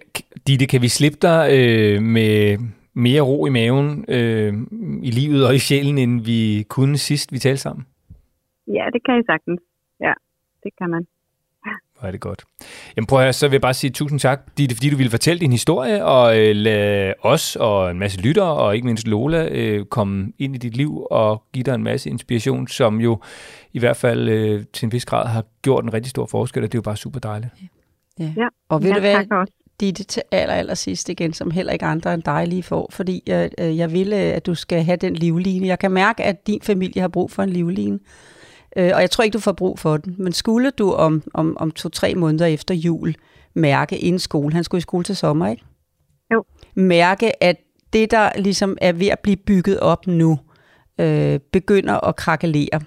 [0.48, 2.58] Ditte, kan vi slippe dig øh, med
[2.94, 4.54] mere ro i maven øh,
[5.04, 7.86] i livet og i sjælen, end vi kunne sidst, vi talte sammen?
[8.68, 9.62] Ja, det kan I sagtens.
[10.00, 10.14] Ja,
[10.64, 11.04] det kan man.
[12.00, 12.44] Hvor er det godt.
[12.96, 15.10] Jamen prøv at høre, så vil jeg bare sige tusind tak, fordi, fordi du ville
[15.10, 19.48] fortælle din historie, og øh, lade os og en masse lyttere, og ikke mindst Lola,
[19.52, 23.22] øh, komme ind i dit liv og give dig en masse inspiration, som jo
[23.74, 26.72] i hvert fald øh, til en vis grad har gjort en rigtig stor forskel, og
[26.72, 27.52] det er jo bare super dejligt.
[28.20, 28.34] Ja.
[28.38, 28.48] ja.
[28.70, 29.48] Og ved ja, du hvad,
[29.80, 33.24] Ditte, til aller, aller sidst igen, som heller ikke andre end dig lige får, fordi
[33.28, 35.68] jeg, øh, jeg vil, at du skal have den livline.
[35.68, 38.00] Jeg kan mærke, at din familie har brug for en livline.
[38.78, 40.16] Øh, og jeg tror ikke, du får brug for den.
[40.18, 43.16] Men skulle du om, om, om to-tre måneder efter jul
[43.54, 45.64] mærke inden skole, han skulle i skole til sommer, ikke?
[46.34, 46.44] Jo.
[46.76, 47.58] Mærke, at
[47.94, 50.40] det, der ligesom er ved at blive bygget op nu,
[51.00, 52.82] øh, begynder at krakelere,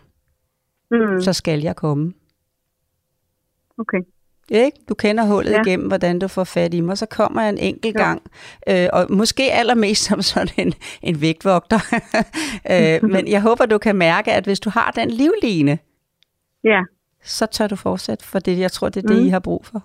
[0.90, 1.20] mm.
[1.20, 2.12] så skal jeg komme.
[3.79, 3.98] Okay.
[4.51, 4.79] Ikke?
[4.89, 5.63] Du kender hullet ja.
[5.63, 6.99] igennem, hvordan du får fat i mig.
[6.99, 8.03] Så kommer jeg en enkelt ja.
[8.03, 8.23] gang,
[8.69, 11.79] øh, og måske allermest som sådan en, en vægtvogter.
[12.73, 15.79] øh, men jeg håber, du kan mærke, at hvis du har den livline,
[16.65, 16.83] ja.
[17.23, 19.27] så tør du fortsætte, for det, jeg tror, det er det, mm.
[19.27, 19.85] I har brug for.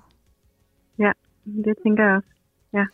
[0.99, 1.11] Ja,
[1.45, 2.29] det tænker jeg også.
[2.73, 2.85] Ja.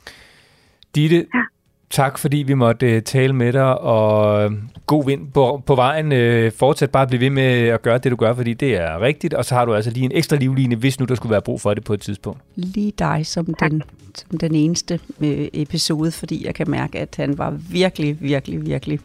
[0.96, 1.44] Ditte, ja
[1.92, 4.54] tak fordi vi måtte uh, tale med dig, og uh,
[4.86, 6.06] god vind på, på vejen.
[6.06, 9.02] Uh, fortsæt bare at blive ved med at gøre det, du gør, fordi det er
[9.02, 11.42] rigtigt, og så har du altså lige en ekstra livline, hvis nu der skulle være
[11.42, 12.40] brug for det på et tidspunkt.
[12.56, 13.84] Lige dig som, den,
[14.16, 19.00] som den eneste uh, episode, fordi jeg kan mærke, at han var virkelig, virkelig, virkelig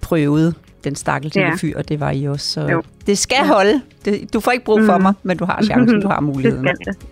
[0.00, 1.54] prøvet den stakkels ja.
[1.56, 2.50] fyr, og det var I også.
[2.50, 2.82] Så jo.
[3.06, 3.80] det skal holde.
[4.04, 5.02] Det, du får ikke brug for mm.
[5.02, 6.66] mig, men du har chancen, du har muligheden.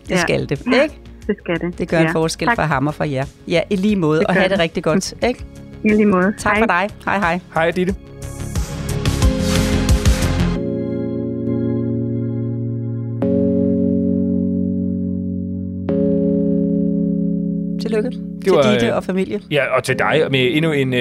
[0.08, 0.48] Det skal det.
[0.48, 1.00] Det skal det, ikke?
[1.26, 1.78] Det skal det.
[1.78, 2.06] Det gør ja.
[2.06, 2.56] en forskel tak.
[2.56, 3.24] for ham og for jer.
[3.48, 5.14] Ja, i lige måde, og have det rigtig godt.
[5.22, 5.44] Ikke?
[5.84, 6.34] I lige måde.
[6.38, 6.60] Tak hej.
[6.60, 6.88] for dig.
[7.04, 7.40] Hej hej.
[7.54, 7.94] Hej Ditte.
[17.80, 18.10] Tillykke
[18.44, 19.40] det var, til Ditte øh, og familie.
[19.50, 20.98] Ja, og til dig med endnu en uh,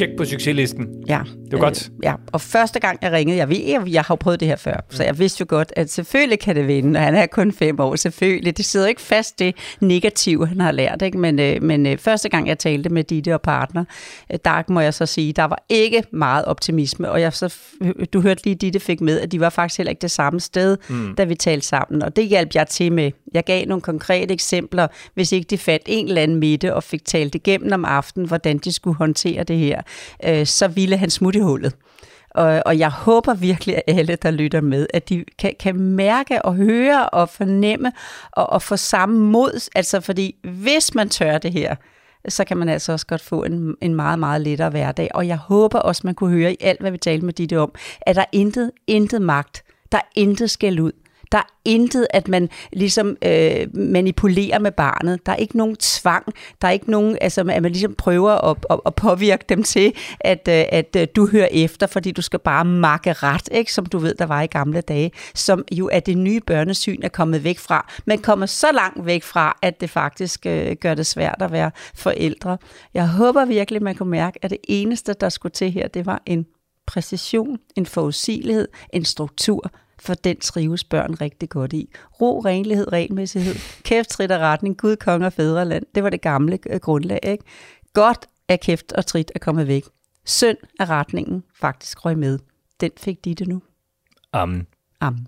[0.00, 0.86] tjek på succeslisten.
[1.08, 1.20] Ja.
[1.50, 1.90] Det var øh, godt.
[2.02, 4.56] Ja, og første gang jeg ringede, jeg ved, jeg, jeg har jo prøvet det her
[4.56, 7.52] før, så jeg vidste jo godt, at selvfølgelig kan det vinde, og han er kun
[7.52, 8.56] fem år, selvfølgelig.
[8.56, 11.18] Det sidder ikke fast det negative, han har lært, ikke?
[11.18, 13.84] Men, øh, men øh, første gang jeg talte med Ditte og partner,
[14.32, 17.54] øh, der må jeg så sige, der var ikke meget optimisme, og jeg så,
[18.12, 20.76] du hørte lige, Ditte fik med, at de var faktisk heller ikke det samme sted,
[20.88, 21.14] mm.
[21.14, 23.10] da vi talte sammen, og det hjalp jeg til med.
[23.34, 27.04] Jeg gav nogle konkrete eksempler, hvis ikke de fandt en eller anden midte og fik
[27.04, 29.82] talt igennem om aftenen, hvordan de skulle håndtere det her,
[30.24, 31.74] øh, så ville han smutte i hullet.
[32.30, 36.42] Og, og jeg håber virkelig, at alle, der lytter med, at de kan, kan mærke
[36.42, 37.92] og høre og fornemme
[38.32, 39.70] og, og få samme mod.
[39.74, 41.74] Altså fordi hvis man tør det her,
[42.28, 45.08] så kan man altså også godt få en, en meget, meget lettere hverdag.
[45.14, 47.72] Og jeg håber også, man kunne høre i alt, hvad vi talte med Ditte om,
[48.00, 50.92] at der er intet, intet magt, der er intet skæld ud,
[51.32, 55.26] der er intet, at man ligesom øh, manipulerer med barnet.
[55.26, 56.26] Der er ikke nogen tvang.
[56.62, 59.92] Der er ikke nogen, altså, at man ligesom prøver at, at, at påvirke dem til,
[60.20, 63.72] at, øh, at øh, du hører efter, fordi du skal bare makke ret, ikke?
[63.72, 67.08] som du ved, der var i gamle dage, som jo er det nye børnesyn er
[67.08, 67.92] kommet væk fra.
[68.04, 71.70] Man kommer så langt væk fra, at det faktisk øh, gør det svært at være
[71.94, 72.58] forældre.
[72.94, 76.22] Jeg håber virkelig, man kunne mærke, at det eneste, der skulle til her, det var
[76.26, 76.46] en
[76.86, 79.70] præcision, en forudsigelighed, en struktur,
[80.02, 81.90] for den trives børn rigtig godt i.
[82.20, 85.84] Ro, renlighed, renmæssighed, kæft, trit og retning, Gud, konge og fædreland.
[85.94, 87.18] Det var det gamle øh, grundlag.
[87.22, 87.44] Ikke?
[87.92, 89.84] Godt at kæft og trit er kommet væk.
[90.24, 92.38] Synd af retningen faktisk røg med.
[92.80, 93.62] Den fik de det nu.
[94.32, 94.66] Amen.
[95.02, 95.26] Amen.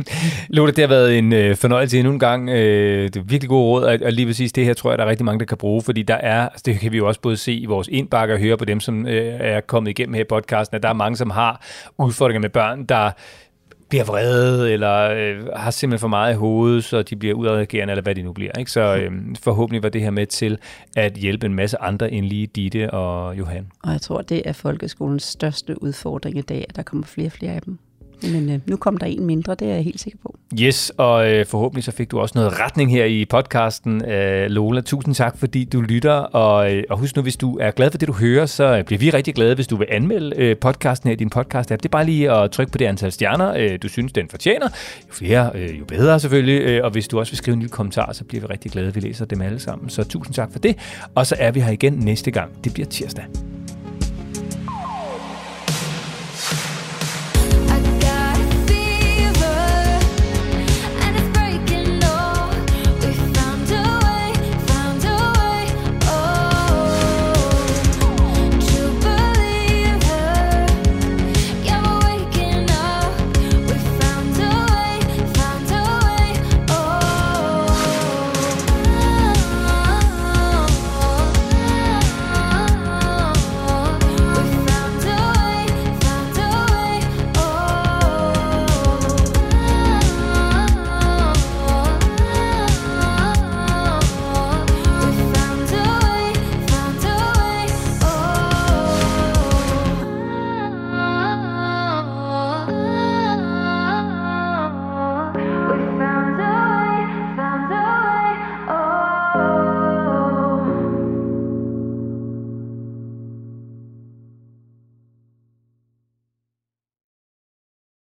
[0.56, 2.50] Lotte, det har været en øh, fornøjelse endnu en gang.
[2.50, 5.04] Øh, det er virkelig gode råd, og, og lige præcis det her tror jeg, der
[5.04, 7.20] er rigtig mange, der kan bruge, fordi der er, altså det kan vi jo også
[7.20, 10.20] både se i vores indbakke og høre på dem, som øh, er kommet igennem her
[10.20, 11.66] i podcasten, at der er mange, som har
[11.98, 13.10] udfordringer med børn, der
[13.92, 18.02] bliver vrede, eller øh, har simpelthen for meget i hovedet, så de bliver udadreagerende, eller
[18.02, 18.52] hvad de nu bliver.
[18.58, 18.70] Ikke?
[18.70, 19.12] Så øh,
[19.42, 20.58] forhåbentlig var det her med til
[20.96, 23.66] at hjælpe en masse andre end lige Ditte og Johan.
[23.82, 27.32] Og jeg tror, det er folkeskolens største udfordring i dag, at der kommer flere og
[27.32, 27.78] flere af dem.
[28.32, 30.36] Men øh, nu kom der en mindre, det er jeg helt sikker på.
[30.60, 34.80] Yes, og øh, forhåbentlig så fik du også noget retning her i podcasten, øh, Lola.
[34.80, 37.98] Tusind tak, fordi du lytter, og, øh, og husk nu, hvis du er glad for
[37.98, 41.12] det, du hører, så bliver vi rigtig glade, hvis du vil anmelde øh, podcasten her
[41.12, 41.76] i din podcast-app.
[41.76, 44.68] Det er bare lige at trykke på det antal stjerner, øh, du synes, den fortjener.
[45.08, 47.72] Jo flere, øh, jo bedre selvfølgelig, øh, og hvis du også vil skrive en lille
[47.72, 49.88] kommentar, så bliver vi rigtig glade, vi læser dem alle sammen.
[49.88, 50.76] Så tusind tak for det,
[51.14, 52.64] og så er vi her igen næste gang.
[52.64, 53.24] Det bliver tirsdag.